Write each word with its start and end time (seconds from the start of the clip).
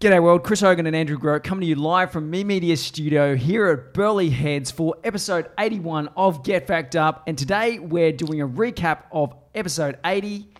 G'day 0.00 0.22
world, 0.22 0.44
Chris 0.44 0.60
Hogan 0.60 0.86
and 0.86 0.94
Andrew 0.94 1.18
Grote 1.18 1.42
coming 1.42 1.62
to 1.62 1.66
you 1.66 1.74
live 1.74 2.12
from 2.12 2.30
Me 2.30 2.44
Media 2.44 2.76
Studio 2.76 3.34
here 3.34 3.66
at 3.66 3.92
Burleigh 3.94 4.30
Heads 4.30 4.70
for 4.70 4.94
episode 5.02 5.50
81 5.58 6.10
of 6.16 6.44
Get 6.44 6.68
Fact 6.68 6.94
Up. 6.94 7.24
And 7.26 7.36
today 7.36 7.80
we're 7.80 8.12
doing 8.12 8.40
a 8.40 8.46
recap 8.46 9.06
of 9.10 9.34
episode 9.56 9.98
80 10.04 10.52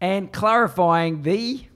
and 0.00 0.32
clarifying 0.32 1.22
the 1.22 1.66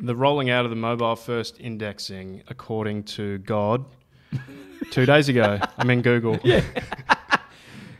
The 0.00 0.16
rolling 0.16 0.50
out 0.50 0.64
of 0.64 0.70
the 0.70 0.76
mobile 0.76 1.14
first 1.14 1.60
indexing, 1.60 2.42
according 2.48 3.04
to 3.04 3.38
God, 3.38 3.84
two 4.90 5.06
days 5.06 5.28
ago. 5.28 5.60
I 5.76 5.84
mean, 5.84 6.02
Google. 6.02 6.40
Yeah. 6.44 6.64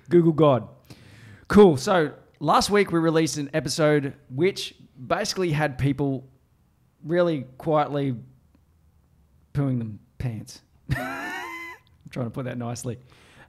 Google 0.08 0.32
God. 0.32 0.66
Cool. 1.46 1.76
So 1.76 2.12
last 2.40 2.70
week 2.70 2.90
we 2.90 2.98
released 2.98 3.36
an 3.36 3.50
episode 3.54 4.14
which 4.34 4.74
basically 5.06 5.52
had 5.52 5.78
people 5.78 6.28
really 7.04 7.44
quietly 7.58 8.16
pooing 9.54 9.78
them 9.78 9.98
pants. 10.18 10.62
I'm 10.96 11.32
trying 12.10 12.26
to 12.26 12.30
put 12.30 12.44
that 12.44 12.58
nicely. 12.58 12.98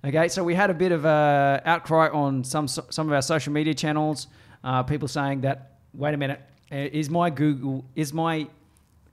Okay, 0.04 0.30
so 0.30 0.44
we 0.44 0.56
had 0.56 0.70
a 0.70 0.74
bit 0.74 0.92
of 0.92 1.04
a 1.06 1.62
outcry 1.66 2.08
on 2.08 2.44
some 2.44 2.68
some 2.68 3.08
of 3.08 3.14
our 3.14 3.22
social 3.22 3.52
media 3.52 3.74
channels. 3.74 4.28
Uh, 4.64 4.84
people 4.84 5.08
saying 5.08 5.42
that, 5.42 5.78
wait 5.94 6.14
a 6.14 6.18
minute, 6.18 6.42
uh, 6.72 6.76
is 6.76 7.10
my 7.10 7.30
Google 7.30 7.86
is 7.96 8.14
my 8.14 8.48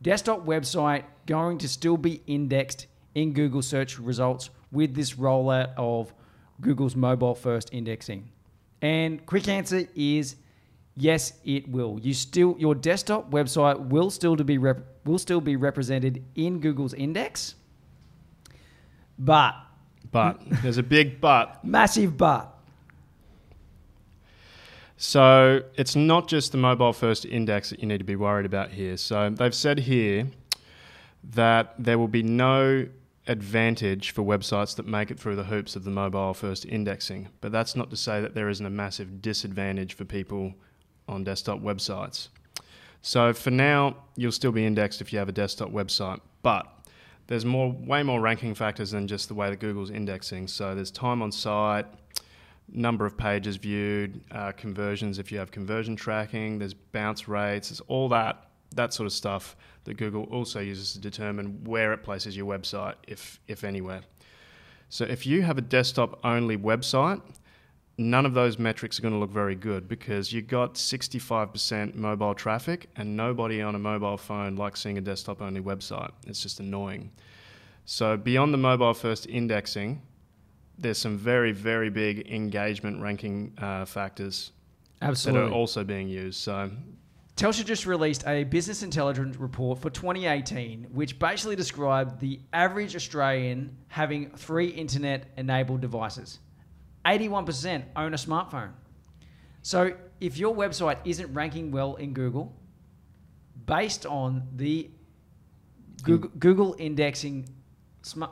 desktop 0.00 0.46
website 0.46 1.04
going 1.26 1.58
to 1.58 1.68
still 1.68 1.96
be 1.96 2.22
indexed 2.26 2.86
in 3.14 3.32
Google 3.32 3.62
search 3.62 3.98
results 3.98 4.50
with 4.70 4.94
this 4.94 5.14
rollout 5.14 5.72
of 5.76 6.12
Google's 6.60 6.94
mobile 6.94 7.34
first 7.34 7.70
indexing? 7.72 8.30
And 8.80 9.24
quick 9.26 9.48
answer 9.48 9.88
is 9.96 10.36
yes, 10.96 11.34
it 11.44 11.68
will. 11.68 11.98
You 12.00 12.14
still 12.14 12.56
your 12.58 12.74
desktop 12.74 13.30
website 13.30 13.78
will 13.88 14.10
still 14.10 14.36
to 14.36 14.44
be 14.44 14.58
rep, 14.58 14.78
will 15.04 15.18
still 15.18 15.40
be 15.40 15.56
represented 15.56 16.24
in 16.34 16.60
Google's 16.60 16.94
index, 16.94 17.54
but 19.18 19.54
But 20.10 20.40
there's 20.62 20.78
a 20.78 20.82
big 20.82 21.20
but. 21.20 21.64
massive 21.64 22.16
but. 22.16 22.52
So 24.96 25.62
it's 25.74 25.94
not 25.94 26.26
just 26.26 26.52
the 26.52 26.58
mobile 26.58 26.94
first 26.94 27.26
index 27.26 27.68
that 27.70 27.80
you 27.80 27.86
need 27.86 27.98
to 27.98 28.04
be 28.04 28.16
worried 28.16 28.46
about 28.46 28.70
here. 28.70 28.96
So 28.96 29.28
they've 29.28 29.54
said 29.54 29.80
here 29.80 30.28
that 31.34 31.74
there 31.78 31.98
will 31.98 32.08
be 32.08 32.22
no 32.22 32.86
advantage 33.26 34.12
for 34.12 34.22
websites 34.22 34.76
that 34.76 34.86
make 34.86 35.10
it 35.10 35.18
through 35.18 35.36
the 35.36 35.44
hoops 35.44 35.76
of 35.76 35.84
the 35.84 35.90
mobile 35.90 36.32
first 36.32 36.64
indexing. 36.64 37.28
But 37.40 37.52
that's 37.52 37.76
not 37.76 37.90
to 37.90 37.96
say 37.96 38.20
that 38.22 38.34
there 38.34 38.48
isn't 38.48 38.64
a 38.64 38.70
massive 38.70 39.20
disadvantage 39.20 39.94
for 39.94 40.04
people 40.04 40.54
on 41.08 41.24
desktop 41.24 41.60
websites. 41.60 42.28
So 43.02 43.32
for 43.32 43.50
now, 43.50 43.96
you'll 44.16 44.32
still 44.32 44.52
be 44.52 44.66
indexed 44.66 45.00
if 45.00 45.12
you 45.12 45.18
have 45.18 45.28
a 45.28 45.32
desktop 45.32 45.70
website, 45.70 46.20
but 46.42 46.66
there's 47.28 47.44
more, 47.44 47.72
way 47.72 48.02
more 48.02 48.20
ranking 48.20 48.54
factors 48.54 48.90
than 48.90 49.06
just 49.06 49.28
the 49.28 49.34
way 49.34 49.50
that 49.50 49.60
Google's 49.60 49.90
indexing. 49.90 50.48
So 50.48 50.74
there's 50.74 50.90
time 50.90 51.22
on 51.22 51.32
site, 51.32 51.86
number 52.68 53.06
of 53.06 53.16
pages 53.16 53.56
viewed, 53.56 54.20
uh, 54.30 54.52
conversions 54.52 55.18
if 55.18 55.30
you 55.30 55.38
have 55.38 55.50
conversion 55.50 55.96
tracking, 55.96 56.58
there's 56.58 56.74
bounce 56.74 57.28
rates, 57.28 57.68
there's 57.68 57.80
all 57.88 58.08
that 58.10 58.42
that 58.74 58.92
sort 58.92 59.06
of 59.06 59.12
stuff 59.12 59.56
that 59.84 59.96
Google 59.96 60.24
also 60.24 60.60
uses 60.60 60.92
to 60.92 60.98
determine 60.98 61.64
where 61.64 61.92
it 61.92 62.02
places 62.02 62.36
your 62.36 62.46
website, 62.46 62.94
if 63.06 63.40
if 63.46 63.64
anywhere. 63.64 64.02
So 64.88 65.04
if 65.04 65.26
you 65.26 65.42
have 65.42 65.58
a 65.58 65.62
desktop 65.62 66.20
only 66.24 66.56
website, 66.56 67.20
none 67.98 68.26
of 68.26 68.34
those 68.34 68.58
metrics 68.58 68.98
are 68.98 69.02
going 69.02 69.14
to 69.14 69.20
look 69.20 69.30
very 69.30 69.54
good 69.54 69.88
because 69.88 70.32
you 70.32 70.42
got 70.42 70.74
65% 70.74 71.94
mobile 71.94 72.34
traffic 72.34 72.88
and 72.96 73.16
nobody 73.16 73.62
on 73.62 73.74
a 73.74 73.78
mobile 73.78 74.16
phone 74.16 74.56
likes 74.56 74.82
seeing 74.82 74.98
a 74.98 75.00
desktop 75.00 75.40
only 75.40 75.60
website. 75.60 76.10
It's 76.26 76.42
just 76.42 76.60
annoying. 76.60 77.10
So 77.86 78.16
beyond 78.16 78.52
the 78.52 78.58
mobile 78.58 78.94
first 78.94 79.26
indexing, 79.28 80.02
there's 80.78 80.98
some 80.98 81.16
very 81.16 81.52
very 81.52 81.88
big 81.88 82.30
engagement 82.30 83.00
ranking 83.00 83.54
uh, 83.58 83.86
factors 83.86 84.52
that 85.00 85.36
are 85.36 85.50
also 85.50 85.84
being 85.84 86.08
used. 86.08 86.38
So 86.38 86.70
Telstra 87.36 87.64
just 87.64 87.86
released 87.86 88.26
a 88.26 88.44
business 88.44 88.82
intelligence 88.82 89.36
report 89.36 89.78
for 89.78 89.90
2018, 89.90 90.88
which 90.92 91.18
basically 91.18 91.54
described 91.54 92.18
the 92.18 92.40
average 92.52 92.96
Australian 92.96 93.76
having 93.88 94.30
three 94.30 94.68
internet 94.68 95.30
enabled 95.36 95.80
devices. 95.80 96.40
81% 97.06 97.84
own 97.94 98.12
a 98.12 98.16
smartphone. 98.16 98.72
So 99.62 99.94
if 100.20 100.36
your 100.36 100.54
website 100.54 100.98
isn't 101.04 101.32
ranking 101.32 101.70
well 101.70 101.94
in 101.96 102.12
Google, 102.12 102.54
based 103.66 104.06
on 104.06 104.46
the 104.54 104.90
Google, 106.02 106.30
Google 106.38 106.76
indexing 106.78 107.48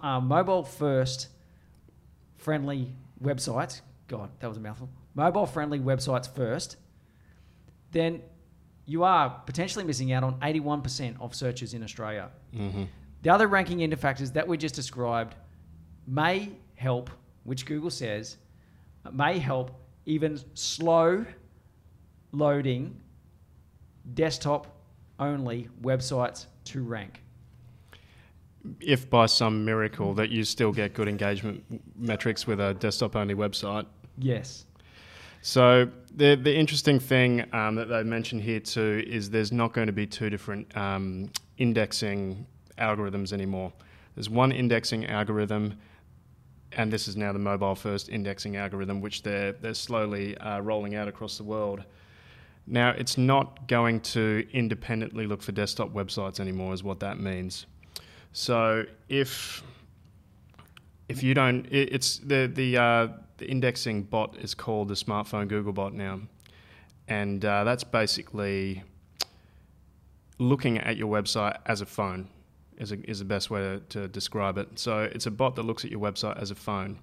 uh, 0.02 0.20
mobile 0.20 0.62
first 0.62 1.28
friendly 2.36 2.92
websites, 3.22 3.80
God, 4.08 4.30
that 4.40 4.48
was 4.48 4.56
a 4.56 4.60
mouthful, 4.60 4.88
mobile 5.14 5.46
friendly 5.46 5.80
websites 5.80 6.32
first, 6.32 6.76
then 7.90 8.22
you 8.86 9.02
are 9.02 9.30
potentially 9.46 9.84
missing 9.84 10.12
out 10.12 10.22
on 10.22 10.38
81% 10.40 11.16
of 11.20 11.34
searches 11.34 11.74
in 11.74 11.82
Australia. 11.82 12.30
mhm. 12.54 12.86
The 13.22 13.30
other 13.30 13.48
ranking 13.48 13.80
into 13.80 13.96
factors 13.96 14.32
that 14.32 14.46
we 14.46 14.58
just 14.58 14.74
described 14.74 15.34
may 16.06 16.50
help, 16.74 17.08
which 17.44 17.64
Google 17.64 17.90
says, 17.90 18.36
may 19.12 19.38
help 19.38 19.70
even 20.06 20.38
slow 20.54 21.24
loading 22.32 23.00
desktop 24.14 24.66
only 25.18 25.68
websites 25.82 26.46
to 26.64 26.82
rank. 26.82 27.22
if 28.80 29.08
by 29.10 29.26
some 29.26 29.64
miracle 29.64 30.14
that 30.14 30.30
you 30.30 30.44
still 30.44 30.72
get 30.72 30.94
good 30.94 31.08
engagement 31.08 31.62
metrics 31.96 32.46
with 32.46 32.60
a 32.60 32.74
desktop 32.74 33.16
only 33.16 33.34
website. 33.34 33.86
Yes. 34.18 34.64
So 35.42 35.90
the 36.16 36.36
the 36.36 36.54
interesting 36.56 36.98
thing 36.98 37.44
um, 37.52 37.74
that 37.74 37.88
they 37.88 38.02
mentioned 38.02 38.42
here 38.42 38.60
too 38.60 39.04
is 39.06 39.30
there's 39.30 39.52
not 39.52 39.72
going 39.74 39.88
to 39.88 39.92
be 39.92 40.06
two 40.06 40.30
different 40.30 40.74
um, 40.76 41.30
indexing 41.58 42.46
algorithms 42.78 43.32
anymore. 43.32 43.72
There's 44.14 44.30
one 44.30 44.52
indexing 44.52 45.06
algorithm, 45.06 45.74
and 46.76 46.92
this 46.92 47.08
is 47.08 47.16
now 47.16 47.32
the 47.32 47.38
mobile 47.38 47.74
first 47.74 48.08
indexing 48.08 48.56
algorithm, 48.56 49.00
which 49.00 49.22
they're 49.22 49.52
they're 49.52 49.74
slowly 49.74 50.36
uh, 50.38 50.60
rolling 50.60 50.94
out 50.94 51.08
across 51.08 51.36
the 51.38 51.44
world. 51.44 51.84
Now 52.66 52.90
it's 52.90 53.18
not 53.18 53.68
going 53.68 54.00
to 54.00 54.46
independently 54.52 55.26
look 55.26 55.42
for 55.42 55.52
desktop 55.52 55.92
websites 55.92 56.40
anymore, 56.40 56.72
is 56.72 56.82
what 56.82 57.00
that 57.00 57.18
means. 57.18 57.66
So 58.32 58.84
if 59.08 59.62
if 61.08 61.22
you 61.22 61.34
don't, 61.34 61.66
it, 61.66 61.92
it's 61.92 62.18
the 62.18 62.50
the 62.52 62.76
uh, 62.76 63.08
the 63.36 63.46
indexing 63.46 64.04
bot 64.04 64.36
is 64.38 64.54
called 64.54 64.88
the 64.88 64.94
smartphone 64.94 65.48
Google 65.48 65.72
bot 65.72 65.92
now, 65.92 66.20
and 67.08 67.44
uh, 67.44 67.64
that's 67.64 67.84
basically 67.84 68.82
looking 70.38 70.78
at 70.78 70.96
your 70.96 71.08
website 71.08 71.58
as 71.66 71.80
a 71.80 71.86
phone. 71.86 72.28
Is, 72.78 72.92
a, 72.92 73.08
is 73.08 73.20
the 73.20 73.24
best 73.24 73.50
way 73.50 73.60
to, 73.60 73.80
to 73.90 74.08
describe 74.08 74.58
it. 74.58 74.78
So 74.78 75.02
it's 75.02 75.26
a 75.26 75.30
bot 75.30 75.54
that 75.56 75.62
looks 75.62 75.84
at 75.84 75.90
your 75.90 76.00
website 76.00 76.40
as 76.40 76.50
a 76.50 76.54
phone, 76.54 76.98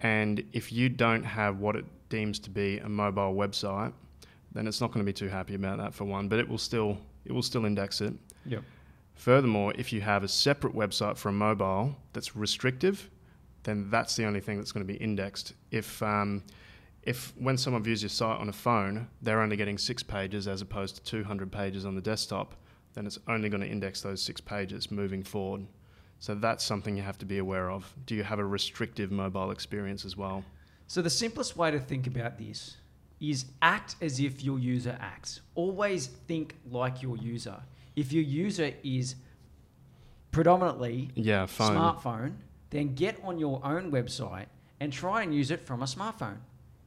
and 0.00 0.42
if 0.52 0.72
you 0.72 0.88
don't 0.88 1.24
have 1.24 1.60
what 1.60 1.76
it 1.76 1.84
deems 2.08 2.38
to 2.40 2.50
be 2.50 2.78
a 2.78 2.88
mobile 2.88 3.34
website, 3.34 3.92
then 4.52 4.66
it's 4.66 4.80
not 4.80 4.88
going 4.88 5.04
to 5.04 5.08
be 5.08 5.12
too 5.12 5.28
happy 5.28 5.54
about 5.54 5.78
that 5.78 5.94
for 5.94 6.04
one. 6.04 6.28
But 6.28 6.38
it 6.38 6.48
will 6.48 6.58
still 6.58 6.98
it 7.24 7.32
will 7.32 7.42
still 7.42 7.64
index 7.64 8.00
it. 8.00 8.14
Yep. 8.46 8.64
Furthermore, 9.14 9.74
if 9.76 9.92
you 9.92 10.00
have 10.00 10.24
a 10.24 10.28
separate 10.28 10.74
website 10.74 11.16
for 11.16 11.28
a 11.28 11.32
mobile 11.32 11.94
that's 12.12 12.34
restrictive, 12.34 13.10
then 13.64 13.90
that's 13.90 14.16
the 14.16 14.24
only 14.24 14.40
thing 14.40 14.56
that's 14.56 14.72
going 14.72 14.86
to 14.86 14.90
be 14.90 14.98
indexed. 14.98 15.52
If 15.70 16.02
um, 16.02 16.42
if 17.02 17.32
when 17.36 17.56
someone 17.56 17.82
views 17.82 18.02
your 18.02 18.08
site 18.08 18.38
on 18.40 18.48
a 18.48 18.52
phone, 18.52 19.08
they're 19.22 19.40
only 19.40 19.56
getting 19.56 19.78
six 19.78 20.02
pages 20.02 20.48
as 20.48 20.62
opposed 20.62 20.96
to 20.96 21.02
200 21.02 21.50
pages 21.50 21.84
on 21.84 21.94
the 21.94 22.00
desktop, 22.00 22.54
then 22.94 23.06
it's 23.06 23.18
only 23.28 23.48
going 23.48 23.60
to 23.60 23.68
index 23.68 24.00
those 24.02 24.22
six 24.22 24.40
pages 24.40 24.90
moving 24.90 25.22
forward. 25.22 25.66
So 26.18 26.34
that's 26.34 26.64
something 26.64 26.96
you 26.96 27.02
have 27.02 27.18
to 27.18 27.24
be 27.26 27.38
aware 27.38 27.70
of. 27.70 27.94
Do 28.06 28.14
you 28.14 28.22
have 28.22 28.38
a 28.38 28.44
restrictive 28.44 29.10
mobile 29.10 29.50
experience 29.50 30.04
as 30.04 30.16
well? 30.16 30.44
So 30.86 31.00
the 31.00 31.10
simplest 31.10 31.56
way 31.56 31.70
to 31.70 31.78
think 31.80 32.06
about 32.06 32.36
this 32.36 32.76
is 33.20 33.46
act 33.62 33.96
as 34.00 34.18
if 34.20 34.42
your 34.42 34.58
user 34.58 34.96
acts. 35.00 35.40
Always 35.54 36.06
think 36.06 36.56
like 36.70 37.02
your 37.02 37.16
user. 37.16 37.60
If 37.96 38.12
your 38.12 38.22
user 38.22 38.72
is 38.82 39.14
predominantly 40.30 41.10
Yeah, 41.14 41.46
phone. 41.46 41.76
smartphone, 41.76 42.32
then 42.70 42.94
get 42.94 43.18
on 43.24 43.38
your 43.38 43.60
own 43.64 43.90
website 43.90 44.46
and 44.78 44.92
try 44.92 45.22
and 45.22 45.34
use 45.34 45.50
it 45.50 45.60
from 45.60 45.82
a 45.82 45.86
smartphone. 45.86 46.38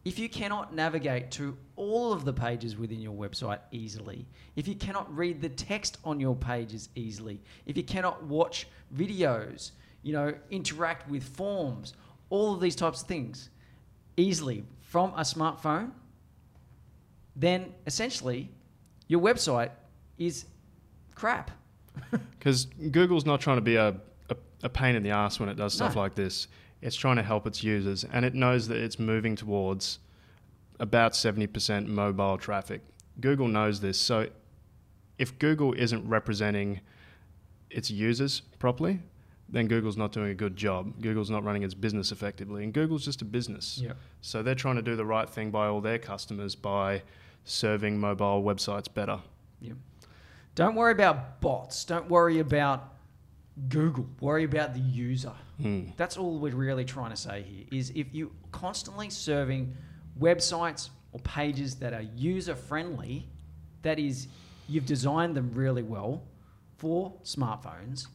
If 0.05 0.19
you 0.19 0.27
cannot 0.27 0.75
navigate 0.75 1.31
to 1.31 1.57
all 1.77 2.11
of 2.11 2.25
the 2.25 2.33
pages 2.33 2.75
within 2.77 2.99
your 2.99 3.13
website 3.13 3.59
easily, 3.71 4.25
if 4.57 4.67
you 4.67 4.75
cannot 4.75 5.13
read 5.15 5.41
the 5.41 5.49
text 5.49 5.97
on 6.03 6.19
your 6.19 6.35
pages 6.35 6.89
easily, 6.95 7.39
if 7.65 7.77
you 7.77 7.83
cannot 7.83 8.21
watch 8.23 8.67
videos, 8.95 9.71
you 10.01 10.11
know, 10.11 10.33
interact 10.51 11.09
with 11.09 11.23
forms, 11.23 11.93
all 12.29 12.53
of 12.53 12.59
these 12.59 12.75
types 12.75 13.01
of 13.01 13.07
things 13.07 13.49
easily 14.17 14.65
from 14.81 15.11
a 15.11 15.21
smartphone, 15.21 15.91
then 17.35 17.73
essentially 17.87 18.49
your 19.07 19.21
website 19.21 19.71
is 20.17 20.45
crap. 21.15 21.51
Because 22.37 22.65
Google's 22.91 23.25
not 23.25 23.39
trying 23.39 23.55
to 23.55 23.61
be 23.61 23.77
a, 23.77 23.95
a, 24.29 24.35
a 24.63 24.69
pain 24.69 24.95
in 24.95 25.03
the 25.03 25.11
ass 25.11 25.39
when 25.39 25.47
it 25.47 25.55
does 25.55 25.73
stuff 25.73 25.95
No. 25.95 26.01
like 26.01 26.13
this. 26.13 26.47
It's 26.83 26.97
trying 26.97 27.15
to 27.15 27.23
help 27.23 27.47
its 27.47 27.63
users, 27.63 28.03
and 28.03 28.25
it 28.25 28.33
knows 28.33 28.67
that 28.67 28.77
it's 28.77 28.99
moving 28.99 29.37
towards 29.37 29.99
about 30.81 31.13
70% 31.13 31.87
mobile 31.87 32.37
traffic. 32.37 32.81
Google 33.21 33.47
knows 33.47 33.79
this. 33.79 33.97
So 33.97 34.27
if 35.17 35.39
Google 35.39 35.73
isn't 35.73 36.05
representing 36.07 36.81
its 37.69 37.89
users 37.89 38.41
properly, 38.59 38.99
then 39.47 39.67
Google's 39.67 39.95
not 39.95 40.11
doing 40.11 40.31
a 40.31 40.33
good 40.33 40.57
job. 40.57 41.01
Google's 41.01 41.29
not 41.29 41.45
running 41.45 41.63
its 41.63 41.73
business 41.73 42.11
effectively, 42.11 42.65
and 42.65 42.73
Google's 42.73 43.05
just 43.05 43.21
a 43.21 43.25
business. 43.25 43.79
Yeah. 43.81 43.93
So 44.19 44.43
they're 44.43 44.53
trying 44.53 44.75
to 44.75 44.81
do 44.81 44.97
the 44.97 45.05
right 45.05 45.29
thing 45.29 45.51
by 45.51 45.67
all 45.67 45.79
their 45.79 45.99
customers 45.99 46.53
by 46.53 47.03
serving 47.45 47.97
mobile 47.97 48.43
websites 48.43 48.93
better. 48.93 49.19
Don't 50.55 50.75
worry 50.75 50.91
about 50.91 51.39
bots. 51.39 51.85
Don't 51.85 52.09
worry 52.09 52.39
about 52.39 52.92
Google. 53.69 54.07
Worry 54.19 54.43
about 54.43 54.73
the 54.73 54.79
user. 54.79 55.33
Hmm. 55.61 55.89
That's 55.97 56.17
all 56.17 56.39
we're 56.39 56.55
really 56.55 56.85
trying 56.85 57.11
to 57.11 57.15
say 57.15 57.43
here 57.43 57.65
is 57.71 57.91
if 57.95 58.13
you 58.13 58.31
constantly 58.51 59.09
serving 59.09 59.75
websites 60.19 60.89
or 61.11 61.19
pages 61.19 61.75
that 61.75 61.93
are 61.93 62.01
user 62.01 62.55
friendly, 62.55 63.27
that 63.83 63.99
is 63.99 64.27
you've 64.67 64.85
designed 64.85 65.35
them 65.35 65.51
really 65.53 65.83
well 65.83 66.23
for 66.77 67.13
smartphones, 67.23 68.07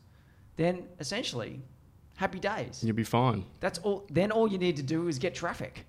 then 0.56 0.84
essentially 0.98 1.60
happy 2.16 2.40
days. 2.40 2.82
You'll 2.82 2.96
be 2.96 3.04
fine. 3.04 3.44
That's 3.60 3.78
all 3.78 4.06
then 4.10 4.32
all 4.32 4.48
you 4.48 4.58
need 4.58 4.76
to 4.76 4.82
do 4.82 5.08
is 5.08 5.18
get 5.18 5.34
traffic. 5.34 5.86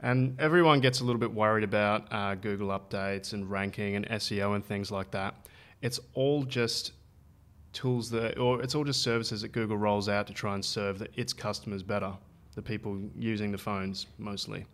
And 0.00 0.40
everyone 0.40 0.80
gets 0.80 1.00
a 1.00 1.04
little 1.04 1.18
bit 1.18 1.32
worried 1.32 1.64
about 1.64 2.06
uh, 2.12 2.36
Google 2.36 2.68
updates 2.68 3.32
and 3.32 3.50
ranking 3.50 3.96
and 3.96 4.08
SEO 4.08 4.54
and 4.54 4.64
things 4.64 4.90
like 4.90 5.10
that. 5.10 5.34
It's 5.82 5.98
all 6.14 6.44
just 6.44 6.92
tools 7.72 8.10
that, 8.10 8.38
or 8.38 8.62
it's 8.62 8.74
all 8.74 8.84
just 8.84 9.02
services 9.02 9.42
that 9.42 9.52
Google 9.52 9.76
rolls 9.76 10.08
out 10.08 10.26
to 10.26 10.32
try 10.32 10.54
and 10.54 10.64
serve 10.64 10.98
the, 10.98 11.08
its 11.14 11.32
customers 11.32 11.82
better, 11.82 12.12
the 12.54 12.62
people 12.62 12.98
using 13.16 13.52
the 13.52 13.58
phones 13.58 14.06
mostly. 14.18 14.66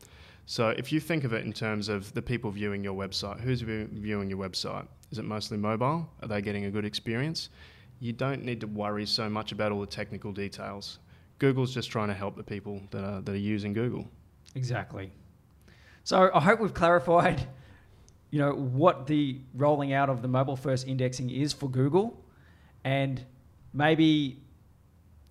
So 0.47 0.71
if 0.71 0.93
you 0.93 1.01
think 1.01 1.25
of 1.25 1.33
it 1.33 1.45
in 1.45 1.53
terms 1.53 1.89
of 1.89 2.13
the 2.15 2.23
people 2.23 2.51
viewing 2.51 2.85
your 2.85 2.95
website, 2.95 3.41
who's 3.41 3.63
view- 3.63 3.89
viewing 3.93 4.29
your 4.29 4.39
website? 4.39 4.87
Is 5.11 5.19
it 5.19 5.25
mostly 5.25 5.57
mobile? 5.57 6.09
Are 6.23 6.29
they 6.29 6.43
getting 6.43 6.67
a 6.67 6.71
good 6.71 6.85
experience? 6.85 7.49
You 8.01 8.13
don't 8.13 8.43
need 8.43 8.61
to 8.61 8.67
worry 8.67 9.07
so 9.07 9.29
much 9.29 9.53
about 9.53 9.73
all 9.73 9.81
the 9.81 9.87
technical 9.87 10.33
details. 10.33 10.99
Google's 11.39 11.73
just 11.73 11.91
trying 11.91 12.09
to 12.09 12.15
help 12.15 12.37
the 12.37 12.43
people 12.43 12.81
that 12.91 13.05
are, 13.05 13.21
that 13.23 13.33
are 13.33 13.37
using 13.37 13.73
Google. 13.73 14.07
Exactly. 14.55 15.13
So 16.05 16.31
I 16.35 16.41
hope 16.41 16.61
we've 16.61 16.75
clarified, 16.75 17.47
you 18.31 18.39
know, 18.39 18.53
what 18.53 19.07
the 19.07 19.41
rolling 19.55 19.93
out 19.93 20.11
of 20.11 20.21
the 20.21 20.29
mobile 20.29 20.57
first 20.57 20.87
indexing 20.87 21.31
is 21.31 21.53
for 21.53 21.71
Google, 21.71 22.23
and 22.85 23.25
maybe, 23.73 24.41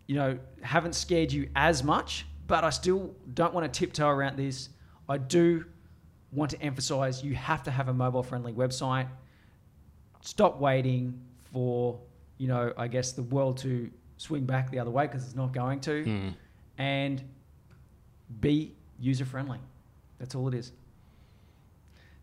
you 0.08 0.16
know, 0.16 0.38
haven't 0.62 0.94
scared 0.94 1.32
you 1.32 1.50
as 1.56 1.84
much. 1.84 2.26
But 2.48 2.64
I 2.64 2.72
still 2.72 3.16
don't 3.34 3.54
want 3.54 3.72
to 3.72 3.80
tiptoe 3.80 4.08
around 4.10 4.38
this. 4.38 4.70
I 5.08 5.18
do 5.18 5.66
want 6.32 6.52
to 6.52 6.62
emphasize 6.62 7.24
you 7.24 7.36
have 7.36 7.64
to 7.64 7.72
have 7.72 7.88
a 7.88 7.94
mobile 7.94 8.24
friendly 8.24 8.52
website. 8.54 9.08
Stop 10.22 10.60
waiting 10.60 11.20
for, 11.52 12.00
you 12.38 12.48
know, 12.48 12.74
I 12.78 12.88
guess 12.88 13.12
the 13.14 13.24
world 13.24 13.58
to 13.60 13.90
swing 14.18 14.46
back 14.46 14.72
the 14.72 14.80
other 14.80 14.92
way 14.92 15.06
because 15.08 15.26
it's 15.26 15.36
not 15.36 15.54
going 15.54 15.80
to 15.82 16.04
Hmm. 16.04 16.30
and 16.78 17.24
be 18.40 18.74
user 19.00 19.26
friendly. 19.26 19.60
That's 20.18 20.36
all 20.36 20.48
it 20.48 20.54
is. 20.54 20.72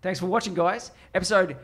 Thanks 0.02 0.18
for 0.18 0.26
watching, 0.26 0.54
guys. 0.54 0.90
Episode 1.14 1.56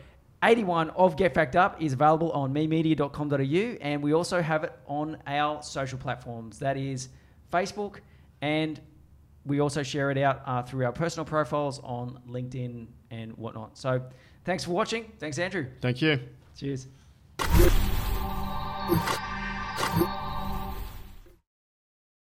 81 0.42 0.90
of 0.90 1.16
Get 1.16 1.34
Fact 1.34 1.56
Up 1.56 1.80
is 1.82 1.94
available 1.94 2.30
on 2.32 2.52
memedia.com.au 2.52 3.36
and 3.80 4.02
we 4.02 4.12
also 4.12 4.42
have 4.42 4.64
it 4.64 4.72
on 4.86 5.16
our 5.26 5.62
social 5.62 5.98
platforms. 5.98 6.58
That 6.58 6.76
is 6.76 7.08
Facebook 7.52 8.00
and 8.42 8.80
we 9.44 9.60
also 9.60 9.82
share 9.82 10.10
it 10.10 10.18
out 10.18 10.42
uh, 10.44 10.62
through 10.62 10.84
our 10.84 10.92
personal 10.92 11.24
profiles 11.24 11.80
on 11.80 12.20
LinkedIn 12.28 12.86
and 13.10 13.32
whatnot. 13.36 13.78
So 13.78 14.02
thanks 14.44 14.64
for 14.64 14.72
watching. 14.72 15.12
Thanks, 15.18 15.38
Andrew. 15.38 15.66
Thank 15.80 16.02
you. 16.02 16.20
Cheers. 16.56 16.88